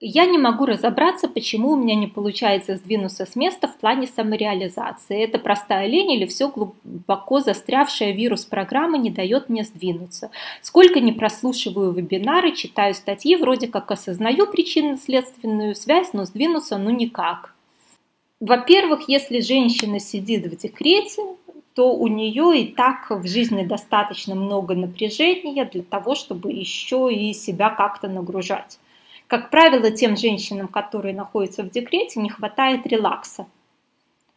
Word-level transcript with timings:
Я 0.00 0.26
не 0.26 0.38
могу 0.38 0.64
разобраться, 0.64 1.26
почему 1.26 1.70
у 1.70 1.76
меня 1.76 1.96
не 1.96 2.06
получается 2.06 2.76
сдвинуться 2.76 3.26
с 3.26 3.34
места 3.34 3.66
в 3.66 3.76
плане 3.78 4.06
самореализации. 4.06 5.24
Это 5.24 5.40
простая 5.40 5.88
лень 5.88 6.12
или 6.12 6.24
все 6.24 6.48
глубоко 6.48 7.40
застрявшая 7.40 8.12
вирус 8.12 8.44
программы 8.44 8.98
не 8.98 9.10
дает 9.10 9.48
мне 9.48 9.64
сдвинуться. 9.64 10.30
Сколько 10.62 11.00
не 11.00 11.10
прослушиваю 11.10 11.90
вебинары, 11.90 12.54
читаю 12.54 12.94
статьи, 12.94 13.34
вроде 13.34 13.66
как 13.66 13.90
осознаю 13.90 14.46
причинно-следственную 14.46 15.74
связь, 15.74 16.12
но 16.12 16.26
сдвинуться 16.26 16.78
ну 16.78 16.90
никак. 16.90 17.56
Во-первых, 18.38 19.08
если 19.08 19.40
женщина 19.40 19.98
сидит 19.98 20.46
в 20.46 20.56
декрете, 20.56 21.22
то 21.74 21.92
у 21.92 22.06
нее 22.06 22.60
и 22.60 22.72
так 22.72 23.10
в 23.10 23.26
жизни 23.26 23.64
достаточно 23.64 24.36
много 24.36 24.76
напряжения 24.76 25.64
для 25.64 25.82
того, 25.82 26.14
чтобы 26.14 26.52
еще 26.52 27.12
и 27.12 27.32
себя 27.32 27.70
как-то 27.70 28.06
нагружать. 28.06 28.78
Как 29.28 29.50
правило, 29.50 29.90
тем 29.90 30.16
женщинам, 30.16 30.68
которые 30.68 31.14
находятся 31.14 31.62
в 31.62 31.70
декрете, 31.70 32.18
не 32.18 32.30
хватает 32.30 32.86
релакса. 32.86 33.46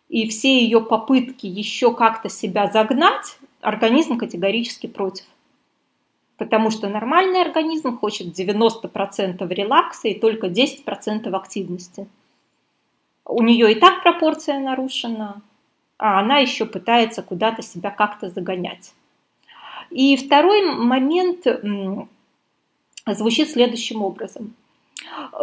И 0.09 0.27
все 0.27 0.61
ее 0.61 0.81
попытки 0.81 1.47
еще 1.47 1.95
как-то 1.95 2.27
себя 2.27 2.67
загнать, 2.67 3.37
организм 3.61 4.17
категорически 4.17 4.87
против. 4.87 5.25
Потому 6.35 6.71
что 6.71 6.89
нормальный 6.89 7.41
организм 7.41 7.97
хочет 7.97 8.37
90% 8.37 9.47
релакса 9.53 10.09
и 10.09 10.19
только 10.19 10.47
10% 10.47 11.33
активности. 11.33 12.09
У 13.23 13.41
нее 13.43 13.71
и 13.71 13.75
так 13.75 14.03
пропорция 14.03 14.59
нарушена, 14.59 15.41
а 15.97 16.19
она 16.19 16.39
еще 16.39 16.65
пытается 16.65 17.23
куда-то 17.23 17.61
себя 17.61 17.91
как-то 17.91 18.29
загонять. 18.29 18.93
И 19.89 20.17
второй 20.17 20.63
момент 20.63 21.45
звучит 23.07 23.51
следующим 23.51 24.01
образом. 24.01 24.53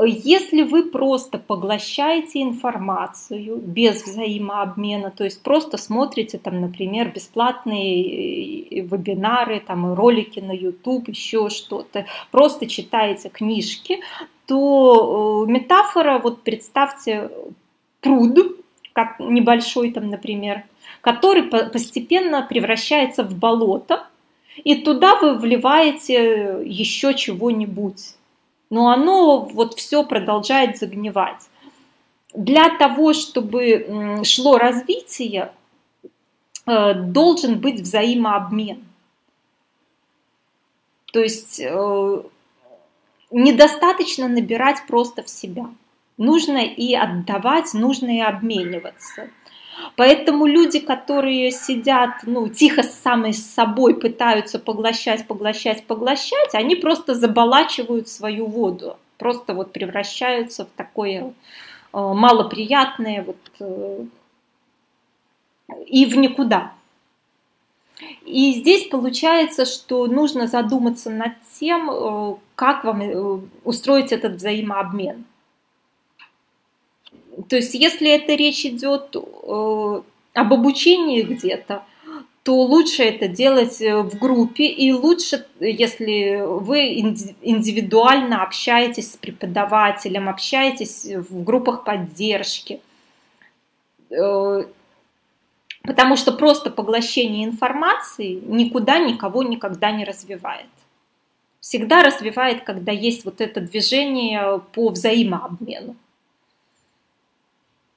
Если 0.05 0.63
вы 0.63 0.85
просто 0.85 1.39
поглощаете 1.39 2.43
информацию 2.43 3.57
без 3.57 4.05
взаимообмена, 4.05 5.11
то 5.11 5.25
есть 5.25 5.43
просто 5.43 5.77
смотрите 5.77 6.39
там, 6.39 6.61
например, 6.61 7.11
бесплатные 7.13 8.03
э, 8.05 8.81
вебинары, 8.81 9.61
там 9.61 9.95
ролики 9.95 10.41
на 10.41 10.53
YouTube, 10.53 11.09
еще 11.09 11.49
что-то, 11.51 12.07
просто 12.31 12.67
читаете 12.67 13.29
книжки, 13.29 14.01
то 14.47 15.45
э, 15.47 15.51
метафора, 15.51 16.19
вот 16.19 16.43
представьте 16.43 17.31
пруд, 18.01 18.57
как 18.93 19.19
небольшой 19.21 19.93
там, 19.93 20.07
например, 20.07 20.65
который 21.01 21.43
постепенно 21.43 22.43
превращается 22.43 23.23
в 23.23 23.37
болото, 23.37 24.07
и 24.65 24.77
туда 24.77 25.17
вы 25.17 25.35
вливаете 25.35 26.61
еще 26.65 27.15
чего-нибудь 27.15 28.18
но 28.71 28.91
оно 28.91 29.41
вот 29.41 29.75
все 29.75 30.05
продолжает 30.05 30.79
загнивать. 30.79 31.49
Для 32.35 32.77
того, 32.77 33.15
чтобы 33.15 34.21
шло 34.25 34.59
развитие, 34.59 35.53
э, 36.67 36.95
должен 36.95 37.59
быть 37.59 37.81
взаимообмен. 37.81 38.85
То 41.13 41.21
есть 41.21 41.59
э, 41.59 42.23
недостаточно 43.31 44.29
набирать 44.29 44.87
просто 44.87 45.23
в 45.23 45.29
себя. 45.29 45.71
Нужно 46.19 46.59
и 46.59 46.95
отдавать, 46.95 47.73
нужно 47.73 48.19
и 48.19 48.21
обмениваться. 48.21 49.31
Поэтому 49.99 50.47
люди, 50.47 50.79
которые 50.79 51.51
сидят, 51.51 52.21
ну, 52.23 52.49
тихо 52.49 52.85
сами 52.85 53.33
с 53.33 53.45
собой 53.45 53.97
пытаются 53.97 54.61
поглощать, 54.61 55.27
поглощать, 55.27 55.87
поглощать, 55.87 56.55
они 56.55 56.77
просто 56.77 57.17
заболачивают 57.17 58.09
свою 58.09 58.47
воду, 58.47 58.97
просто 59.17 59.55
вот 59.55 59.73
превращаются 59.73 60.67
в 60.67 60.69
такое 60.77 61.23
э, 61.25 61.33
малоприятное 61.93 63.25
вот 63.25 63.39
э, 63.59 64.05
и 65.89 66.07
в 66.07 66.17
никуда. 66.17 66.75
И 68.25 68.53
здесь 68.53 68.87
получается, 68.87 69.65
что 69.65 70.07
нужно 70.07 70.47
задуматься 70.47 71.11
над 71.11 71.33
тем, 71.59 71.91
э, 71.91 72.37
как 72.55 72.85
вам 72.85 73.51
устроить 73.65 74.13
этот 74.13 74.35
взаимообмен. 74.35 75.25
То 77.49 77.57
есть, 77.57 77.75
если 77.75 78.11
это 78.11 78.35
речь 78.35 78.65
идет 78.65 79.17
э, 79.17 80.03
об 80.35 80.53
обучении 80.53 81.23
где-то, 81.23 81.85
то 82.43 82.63
лучше 82.63 83.03
это 83.03 83.29
делать 83.29 83.81
э, 83.81 84.03
в 84.03 84.19
группе 84.19 84.67
и 84.67 84.93
лучше, 84.93 85.47
если 85.61 86.43
вы 86.43 86.99
индивидуально 87.43 88.43
общаетесь 88.43 89.13
с 89.13 89.17
преподавателем, 89.17 90.29
общаетесь 90.29 91.07
в 91.07 91.45
группах 91.45 91.85
поддержки. 91.85 92.81
Э, 94.11 94.65
потому 95.83 96.17
что 96.17 96.33
просто 96.33 96.71
поглощение 96.71 97.45
информации 97.45 98.41
никуда 98.47 98.99
никого 98.99 99.43
никогда 99.43 99.91
не 99.91 100.05
развивает. 100.05 100.67
Всегда 101.61 102.03
развивает, 102.03 102.63
когда 102.65 102.93
есть 102.93 103.25
вот 103.25 103.41
это 103.41 103.61
движение 103.61 104.61
по 104.73 104.89
взаимообмену. 104.89 105.97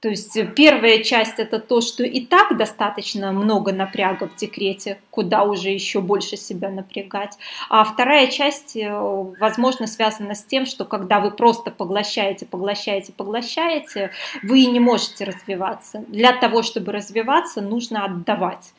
То 0.02 0.08
есть 0.08 0.36
э, 0.36 0.44
первая 0.44 1.02
часть 1.04 1.38
это 1.38 1.60
то, 1.60 1.80
что 1.80 2.02
и 2.02 2.26
так 2.26 2.56
достаточно 2.56 3.30
много 3.30 3.72
напряга 3.72 4.28
в 4.28 4.34
декрете, 4.34 4.98
куда 5.10 5.44
уже 5.44 5.70
еще 5.70 6.00
больше 6.00 6.36
себя 6.36 6.70
напрягать. 6.70 7.38
А 7.70 7.84
вторая 7.84 8.26
часть, 8.26 8.76
э, 8.76 8.90
возможно, 9.38 9.86
связана 9.86 10.34
с 10.34 10.42
тем, 10.44 10.66
что 10.66 10.84
когда 10.84 11.20
вы 11.20 11.30
просто 11.30 11.70
поглощаете, 11.70 12.46
поглощаете, 12.46 13.12
поглощаете, 13.12 14.10
вы 14.42 14.66
не 14.66 14.80
можете 14.80 15.24
развиваться. 15.24 16.04
Для 16.08 16.32
того, 16.32 16.64
чтобы 16.64 16.90
развиваться, 16.90 17.60
нужно 17.60 18.04
отдавать 18.04 18.74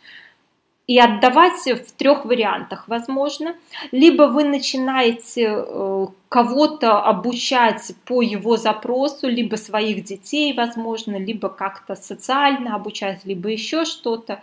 и 0.85 0.99
отдавать 0.99 1.65
в 1.65 1.91
трех 1.93 2.25
вариантах, 2.25 2.87
возможно. 2.87 3.55
Либо 3.91 4.23
вы 4.23 4.43
начинаете 4.43 5.47
э, 5.47 6.07
кого-то 6.27 7.01
обучать 7.01 7.93
по 8.05 8.21
его 8.21 8.57
запросу, 8.57 9.29
либо 9.29 9.55
своих 9.55 10.03
детей, 10.03 10.53
возможно, 10.53 11.15
либо 11.15 11.47
как-то 11.47 11.95
социально 11.95 12.75
обучать, 12.75 13.23
либо 13.23 13.49
еще 13.49 13.85
что-то. 13.85 14.41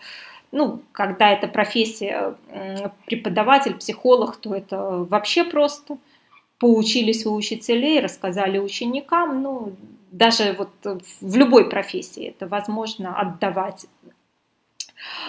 Ну, 0.53 0.81
когда 0.93 1.31
это 1.31 1.47
профессия 1.47 2.35
преподаватель, 3.07 3.75
психолог, 3.75 4.37
то 4.37 4.55
это 4.55 5.07
вообще 5.09 5.45
просто. 5.45 5.99
Поучились 6.59 7.25
у 7.25 7.35
учителей, 7.35 8.01
рассказали 8.01 8.59
ученикам. 8.59 9.43
Ну, 9.43 9.77
даже 10.11 10.57
вот 10.59 10.71
в 11.21 11.37
любой 11.37 11.69
профессии 11.69 12.29
это 12.29 12.47
возможно 12.47 13.19
отдавать 13.19 13.87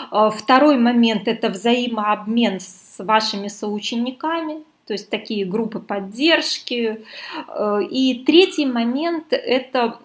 второй 0.10 0.78
момент– 0.78 1.24
это 1.28 1.50
взаимообмен 1.50 2.60
с 2.60 3.04
вашими 3.04 3.48
соучениками, 3.48 4.64
то 4.86 4.94
есть 4.94 5.10
такие 5.10 5.46
группы 5.46 5.80
поддержки. 5.80 7.06
Э, 7.48 7.80
и 7.90 8.24
третий 8.26 8.66
момент– 8.66 9.28
это 9.32 10.00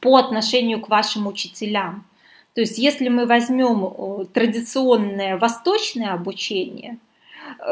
по 0.00 0.16
отношению 0.16 0.80
к 0.80 0.88
вашим 0.88 1.26
учителям. 1.26 2.04
То 2.54 2.62
есть 2.62 2.78
если 2.78 3.08
мы 3.08 3.26
возьмем 3.26 3.84
э, 3.84 4.24
традиционное 4.32 5.36
восточное 5.36 6.12
обучение, 6.12 6.98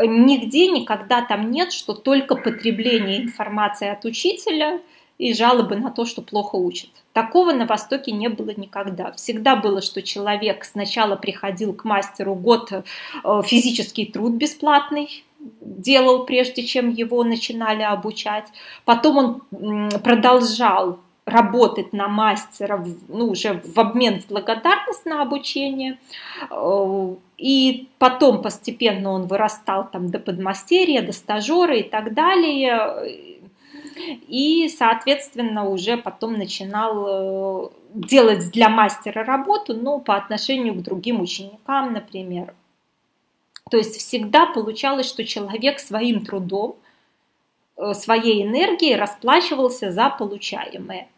нигде 0.03 0.71
никогда 0.71 1.23
там 1.23 1.51
нет, 1.51 1.73
что 1.73 1.95
только 1.95 2.35
потребление 2.35 3.23
информации 3.23 3.89
от 3.89 4.05
учителя– 4.05 4.81
и 5.19 5.33
жалобы 5.33 5.77
на 5.77 5.91
то, 5.91 6.05
что 6.05 6.23
плохо 6.23 6.57
учат. 6.57 6.91
Такого 7.13 7.53
на 7.53 7.67
Востоке 7.67 8.13
не 8.13 8.29
было 8.29 8.51
никогда. 8.57 9.13
Всегда 9.13 9.57
было, 9.57 9.81
что 9.81 10.03
человек 10.03 10.65
сначала 10.65 11.17
приходил 11.17 11.73
к 11.73 11.85
мастеру 11.85 12.35
год 12.35 12.71
э, 12.73 12.83
физический 13.45 14.07
труд 14.07 14.33
бесплатный, 14.33 15.25
делал, 15.61 16.27
прежде 16.27 16.65
чем 16.65 16.91
его 16.91 17.25
начинали 17.25 17.83
обучать. 17.83 18.47
Потом 18.85 19.17
он 19.51 19.91
продолжал 20.03 20.99
работать 21.25 21.93
на 21.93 22.07
мастера, 22.07 22.85
ну, 23.09 23.31
уже 23.31 23.61
в 23.65 23.81
обмен 23.81 24.21
в 24.21 24.29
благодарность 24.29 25.07
на 25.07 25.23
обучение. 25.23 25.99
Э, 26.51 27.15
и 27.39 27.89
потом 27.99 28.43
постепенно 28.43 29.11
он 29.11 29.27
вырастал 29.27 29.89
там 29.91 30.11
до 30.11 30.19
подмастерья, 30.19 31.01
до 31.01 31.13
стажера 31.13 31.77
и 31.77 31.83
так 31.83 32.13
далее 32.15 33.36
и, 33.97 34.69
соответственно, 34.69 35.69
уже 35.69 35.97
потом 35.97 36.35
начинал 36.35 37.07
э, 37.07 37.69
делать 37.95 38.51
для 38.51 38.69
мастера 38.69 39.25
работу, 39.25 39.75
но 39.75 39.99
по 39.99 40.17
отношению 40.17 40.75
к 40.75 40.83
другим 40.83 41.21
ученикам, 41.21 41.93
например. 41.93 42.55
То 43.71 43.77
есть 43.77 43.97
всегда 43.97 44.47
получалось, 44.47 45.09
что 45.09 45.25
человек 45.25 45.81
своим 45.81 46.25
трудом, 46.25 46.77
э, 47.77 47.95
своей 47.95 48.45
энергией 48.45 48.97
расплачивался 48.97 49.91
за 49.91 50.11
получаемое. 50.11 51.09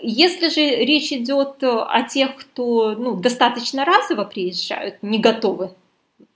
Если 0.00 0.48
же 0.50 0.60
речь 0.60 1.12
идет 1.12 1.62
о 1.62 2.02
тех, 2.02 2.36
кто 2.36 2.94
ну, 2.96 3.16
достаточно 3.16 3.84
разово 3.84 4.24
приезжают, 4.24 5.02
не 5.02 5.18
готовы 5.18 5.72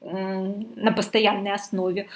на 0.05 0.93
постоянной 0.93 1.53
основе, 1.53 2.09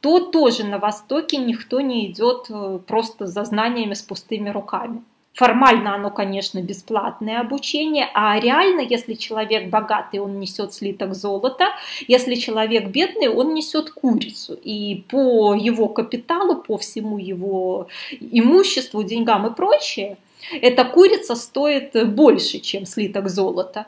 то 0.00 0.20
тоже 0.20 0.64
на 0.64 0.78
Востоке 0.78 1.36
никто 1.38 1.80
не 1.80 2.06
идет 2.06 2.46
э, 2.48 2.78
просто 2.86 3.26
за 3.26 3.44
знаниями 3.44 3.94
с 3.94 4.02
пустыми 4.02 4.50
руками. 4.50 5.02
Формально 5.34 5.96
оно, 5.96 6.10
конечно, 6.10 6.62
бесплатное 6.62 7.40
обучение, 7.40 8.08
а 8.14 8.38
реально, 8.38 8.82
если 8.82 9.14
человек 9.14 9.68
богатый, 9.68 10.20
он 10.20 10.38
несет 10.38 10.72
слиток 10.72 11.14
золота, 11.14 11.70
если 12.06 12.36
человек 12.36 12.86
бедный, 12.86 13.28
он 13.28 13.52
несет 13.52 13.90
курицу. 13.90 14.56
И 14.62 15.04
по 15.10 15.54
его 15.54 15.88
капиталу, 15.88 16.62
по 16.62 16.78
всему 16.78 17.18
его 17.18 17.88
имуществу, 18.20 19.02
деньгам 19.02 19.48
и 19.48 19.54
прочее, 19.54 20.18
эта 20.62 20.84
курица 20.84 21.34
стоит 21.34 21.96
больше, 22.14 22.60
чем 22.60 22.86
слиток 22.86 23.28
золота. 23.28 23.86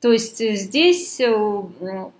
То 0.00 0.12
есть 0.12 0.38
здесь 0.38 1.20
э, 1.20 1.26
э, 1.26 2.10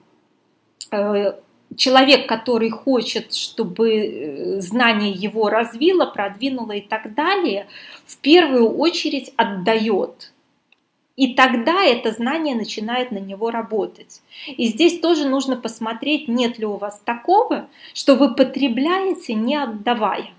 человек, 1.77 2.29
который 2.29 2.71
хочет, 2.71 3.35
чтобы 3.35 3.91
э, 3.91 4.61
знание 4.61 5.13
его 5.13 5.49
развило, 5.49 6.07
продвинуло 6.07 6.73
и 6.73 6.81
так 6.81 7.15
далее, 7.15 7.67
в 8.07 8.17
первую 8.19 8.77
очередь 8.77 9.33
отдает. 9.37 10.33
И 11.17 11.35
тогда 11.35 11.83
это 11.83 12.13
знание 12.13 12.55
начинает 12.55 13.11
на 13.11 13.19
него 13.19 13.51
работать. 13.51 14.23
И 14.47 14.67
здесь 14.69 15.01
тоже 15.01 15.29
нужно 15.29 15.57
посмотреть, 15.57 16.29
нет 16.29 16.59
ли 16.59 16.65
у 16.65 16.77
вас 16.77 17.01
такого, 17.05 17.69
что 17.93 18.15
вы 18.15 18.35
потребляете, 18.35 19.35
не 19.35 19.57
отдавая. 19.57 20.31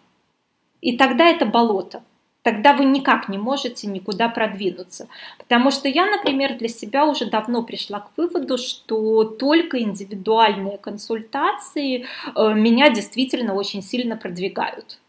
И 0.79 0.97
тогда 0.97 1.27
это 1.27 1.45
болото 1.45 2.01
тогда 2.43 2.73
вы 2.73 2.85
никак 2.85 3.29
не 3.29 3.37
можете 3.37 3.87
никуда 3.87 4.29
продвинуться. 4.29 5.07
Потому 5.37 5.71
что 5.71 5.87
я, 5.87 6.05
например, 6.05 6.57
для 6.57 6.69
себя 6.69 7.05
уже 7.05 7.29
давно 7.29 7.63
пришла 7.63 7.99
к 7.99 8.11
выводу, 8.17 8.57
что 8.57 9.23
только 9.23 9.79
индивидуальные 9.79 10.77
консультации 10.77 12.05
э, 12.35 12.53
меня 12.53 12.89
действительно 12.89 13.53
очень 13.53 13.81
сильно 13.81 14.15
продвигают. 14.15 14.99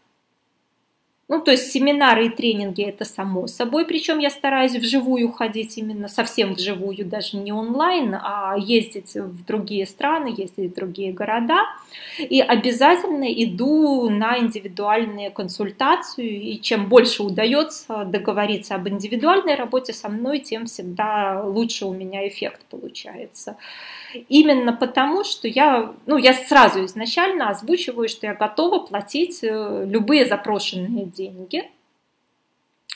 Ну, 1.31 1.39
то 1.39 1.51
есть 1.51 1.71
семинары 1.71 2.25
и 2.25 2.29
тренинги 2.29 2.83
это 2.83 3.05
само 3.05 3.47
собой, 3.47 3.85
причем 3.85 4.19
я 4.19 4.29
стараюсь 4.29 4.75
вживую 4.75 5.31
ходить 5.31 5.77
именно 5.77 6.09
совсем 6.09 6.55
вживую, 6.55 7.05
даже 7.05 7.37
не 7.37 7.53
онлайн, 7.53 8.15
а 8.21 8.55
ездить 8.57 9.15
в 9.15 9.45
другие 9.45 9.85
страны, 9.85 10.27
ездить 10.27 10.73
в 10.73 10.75
другие 10.75 11.13
города. 11.13 11.67
И 12.19 12.41
обязательно 12.41 13.31
иду 13.31 14.09
на 14.09 14.39
индивидуальные 14.39 15.29
консультации, 15.29 16.51
и 16.51 16.61
чем 16.61 16.89
больше 16.89 17.23
удается 17.23 18.03
договориться 18.03 18.75
об 18.75 18.89
индивидуальной 18.89 19.55
работе 19.55 19.93
со 19.93 20.09
мной, 20.09 20.39
тем 20.39 20.65
всегда 20.65 21.43
лучше 21.45 21.85
у 21.85 21.93
меня 21.93 22.27
эффект 22.27 22.59
получается. 22.69 23.55
Именно 24.27 24.73
потому, 24.73 25.23
что 25.23 25.47
я, 25.47 25.93
ну, 26.05 26.17
я 26.17 26.33
сразу 26.33 26.83
изначально 26.83 27.49
озвучиваю, 27.49 28.09
что 28.09 28.27
я 28.27 28.33
готова 28.33 28.79
платить 28.79 29.39
э, 29.41 29.85
любые 29.87 30.25
запрошенные 30.25 31.05
деньги, 31.05 31.20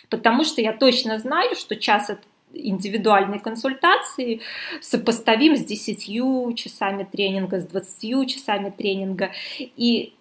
потому 0.09 0.43
что 0.43 0.61
я 0.61 0.73
точно 0.73 1.19
знаю, 1.19 1.55
что 1.55 1.75
час 1.75 2.11
индивидуальной 2.53 3.39
консультации 3.39 4.41
сопоставим 4.81 5.55
с 5.55 5.63
10 5.63 6.55
часами 6.55 7.03
тренинга, 7.03 7.59
с 7.59 7.65
20 7.65 8.29
часами 8.29 8.69
тренинга. 8.69 9.31
И 9.75 10.13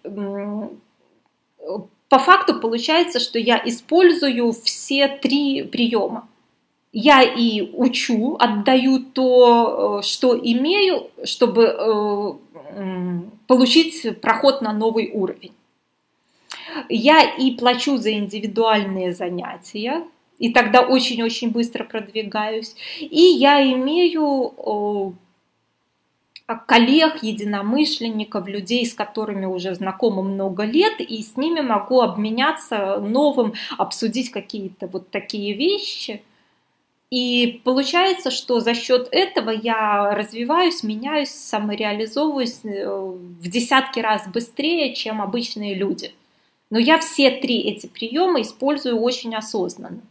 по 2.09 2.19
факту 2.19 2.59
получается, 2.59 3.19
что 3.19 3.39
я 3.39 3.61
использую 3.65 4.51
все 4.51 5.07
три 5.07 5.63
приема 5.63 6.27
я 6.97 7.21
и 7.23 7.61
учу, 7.73 8.37
отдаю 8.39 8.99
то, 8.99 10.01
что 10.01 10.39
имею, 10.41 11.09
чтобы 11.25 11.63
э, 11.63 12.31
получить 13.47 14.21
проход 14.21 14.61
на 14.61 14.71
новый 14.71 15.11
уровень. 15.13 15.51
Я 16.89 17.21
и 17.23 17.51
плачу 17.51 17.97
за 17.97 18.13
индивидуальные 18.13 19.13
занятия, 19.13 20.03
и 20.37 20.51
тогда 20.51 20.81
очень-очень 20.81 21.51
быстро 21.51 21.83
продвигаюсь. 21.83 22.75
И 22.99 23.21
я 23.21 23.61
имею 23.73 25.15
коллег, 26.67 27.23
единомышленников, 27.23 28.47
людей, 28.47 28.85
с 28.85 28.93
которыми 28.93 29.45
уже 29.45 29.73
знакомы 29.73 30.23
много 30.23 30.63
лет, 30.63 30.99
и 30.99 31.23
с 31.23 31.37
ними 31.37 31.61
могу 31.61 32.01
обменяться 32.01 32.97
новым, 32.99 33.53
обсудить 33.77 34.29
какие-то 34.29 34.87
вот 34.87 35.09
такие 35.09 35.53
вещи– 35.53 36.21
и 37.11 37.61
получается, 37.63 38.31
что 38.31 38.59
за 38.59 38.73
счет 38.73 39.07
этого 39.11 39.51
я 39.51 40.13
развиваюсь, 40.15 40.83
меняюсь, 40.83 41.29
самореализовываюсь 41.29 42.59
э, 42.65 42.89
в 42.89 43.47
десятки 43.47 43.99
раз 43.99 44.27
быстрее, 44.27 44.93
чем 44.95 45.21
обычные 45.21 45.75
люди. 45.75 46.13
Но 46.69 46.79
я 46.79 46.99
все 46.99 47.31
три 47.31 47.61
эти 47.61 47.87
приема 47.87 48.41
использую 48.41 48.99
очень 48.99 49.35
осознанно. 49.35 50.01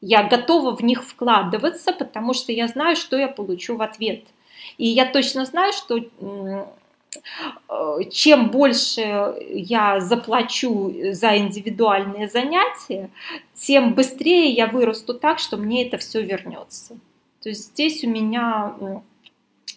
Я 0.00 0.22
готова 0.22 0.76
в 0.76 0.82
них 0.82 1.04
вкладываться, 1.04 1.92
потому 1.92 2.34
что 2.34 2.52
я 2.52 2.68
знаю, 2.68 2.96
что 2.96 3.16
я 3.16 3.28
получу 3.28 3.76
в 3.76 3.82
ответ. 3.82 4.24
И 4.76 4.86
я 4.86 5.06
точно 5.06 5.44
знаю, 5.44 5.72
что 5.72 5.98
Э, 7.68 8.00
чем 8.10 8.50
больше 8.50 9.34
я 9.50 10.00
заплачу 10.00 10.94
за 11.12 11.38
индивидуальные 11.38 12.28
занятия, 12.28 13.10
тем 13.54 13.94
быстрее 13.94 14.50
я 14.50 14.66
вырасту 14.66 15.14
так, 15.14 15.38
что 15.38 15.56
мне 15.56 15.86
это 15.86 15.98
все 15.98 16.22
вернется. 16.22 16.98
То 17.42 17.48
есть 17.48 17.72
здесь 17.72 18.04
у 18.04 18.08
меня 18.08 18.74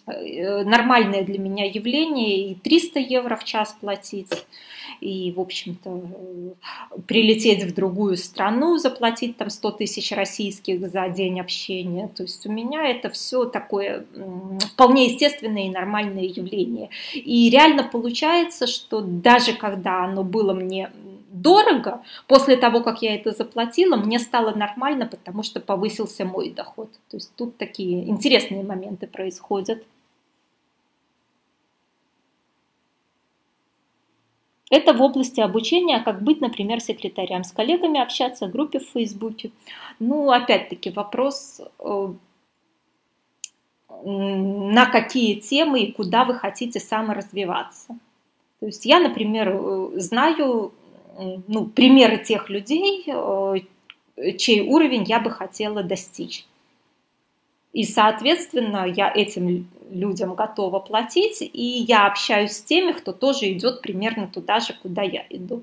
нормальное 0.06 1.22
для 1.22 1.38
меня 1.38 1.64
явление 1.64 2.50
и 2.50 2.54
300 2.54 3.00
евро 3.00 3.36
в 3.36 3.44
час 3.44 3.76
платить, 3.80 4.46
и, 5.00 5.32
в 5.32 5.40
общем-то, 5.40 6.02
прилететь 7.06 7.64
в 7.64 7.74
другую 7.74 8.16
страну, 8.16 8.78
заплатить 8.78 9.36
там 9.36 9.50
100 9.50 9.70
тысяч 9.72 10.12
российских 10.12 10.88
за 10.88 11.08
день 11.08 11.40
общения. 11.40 12.08
То 12.08 12.22
есть 12.22 12.46
у 12.46 12.52
меня 12.52 12.88
это 12.88 13.10
все 13.10 13.44
такое 13.44 14.04
вполне 14.72 15.06
естественное 15.06 15.66
и 15.66 15.70
нормальное 15.70 16.24
явление. 16.24 16.90
И 17.14 17.50
реально 17.50 17.84
получается, 17.84 18.66
что 18.66 19.00
даже 19.00 19.54
когда 19.54 20.04
оно 20.04 20.22
было 20.22 20.52
мне 20.52 20.90
дорого, 21.42 22.02
после 22.26 22.56
того, 22.56 22.82
как 22.82 23.02
я 23.02 23.14
это 23.14 23.32
заплатила, 23.32 23.96
мне 23.96 24.18
стало 24.18 24.54
нормально, 24.54 25.06
потому 25.06 25.42
что 25.42 25.60
повысился 25.60 26.24
мой 26.24 26.50
доход. 26.50 26.90
То 27.10 27.16
есть 27.16 27.34
тут 27.36 27.56
такие 27.56 28.08
интересные 28.08 28.62
моменты 28.62 29.06
происходят. 29.06 29.84
Это 34.70 34.94
в 34.94 35.02
области 35.02 35.38
обучения, 35.38 36.00
как 36.00 36.22
быть, 36.22 36.40
например, 36.40 36.80
секретарем, 36.80 37.44
с 37.44 37.52
коллегами 37.52 38.00
общаться, 38.00 38.46
группе 38.46 38.78
в 38.78 38.88
Фейсбуке. 38.94 39.50
Ну, 39.98 40.30
опять-таки, 40.30 40.88
вопрос, 40.88 41.60
э, 41.78 42.14
на 44.04 44.86
какие 44.86 45.40
темы 45.40 45.80
и 45.80 45.92
куда 45.92 46.24
вы 46.24 46.34
хотите 46.34 46.80
саморазвиваться. 46.80 47.98
То 48.60 48.66
есть 48.66 48.86
я, 48.86 48.98
например, 48.98 49.48
э, 49.54 49.90
знаю 49.96 50.72
ну, 51.48 51.66
примеры 51.66 52.18
тех 52.18 52.48
людей, 52.48 53.04
э, 53.06 54.32
чей 54.38 54.62
уровень 54.62 55.04
я 55.04 55.20
бы 55.20 55.30
хотела 55.30 55.82
достичь. 55.82 56.46
И, 57.72 57.84
соответственно, 57.84 58.86
я 58.86 59.10
этим 59.14 59.68
людям 59.90 60.34
готова 60.34 60.78
платить, 60.78 61.40
и 61.40 61.84
я 61.88 62.06
общаюсь 62.06 62.52
с 62.52 62.62
теми, 62.62 62.92
кто 62.92 63.12
тоже 63.12 63.52
идет 63.52 63.80
примерно 63.80 64.26
туда 64.26 64.60
же, 64.60 64.74
куда 64.82 65.02
я 65.02 65.24
иду. 65.30 65.62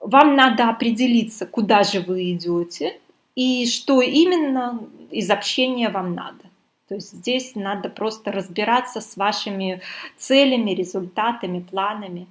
Вам 0.00 0.34
надо 0.34 0.68
определиться, 0.68 1.46
куда 1.46 1.82
же 1.82 2.00
вы 2.00 2.32
идете, 2.32 2.98
и 3.34 3.66
что 3.66 4.00
именно 4.00 4.80
из 5.10 5.30
общения 5.30 5.90
вам 5.90 6.14
надо. 6.14 6.44
То 6.88 6.94
есть 6.96 7.12
здесь 7.12 7.54
надо 7.54 7.88
просто 7.88 8.32
разбираться 8.32 9.00
с 9.00 9.16
вашими 9.16 9.80
целями, 10.16 10.72
результатами, 10.72 11.60
планами 11.60 12.26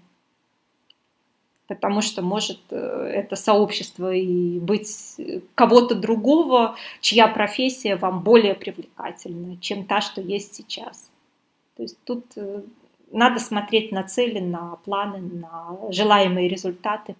потому 1.69 2.01
что 2.01 2.21
может 2.21 2.59
э, 2.71 3.11
это 3.13 3.35
сообщество 3.35 4.13
и 4.13 4.59
быть 4.59 5.15
кого-то 5.55 5.95
другого, 5.95 6.75
чья 6.99 7.27
профессия 7.27 7.95
вам 7.95 8.21
более 8.21 8.55
привлекательна, 8.55 9.55
чем 9.61 9.85
та, 9.85 10.01
что 10.01 10.19
есть 10.19 10.55
сейчас. 10.55 11.09
То 11.77 11.83
есть 11.83 11.97
тут 12.03 12.25
э, 12.35 12.61
надо 13.11 13.39
смотреть 13.39 13.91
на 13.91 14.03
цели, 14.03 14.39
на 14.39 14.77
планы, 14.83 15.19
на 15.19 15.91
желаемые 15.91 16.49
результаты. 16.49 17.15